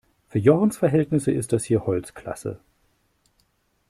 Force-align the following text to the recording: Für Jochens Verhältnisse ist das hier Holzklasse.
Für 0.29 0.39
Jochens 0.39 0.77
Verhältnisse 0.77 1.31
ist 1.31 1.53
das 1.53 1.63
hier 1.65 1.85
Holzklasse. 1.85 2.59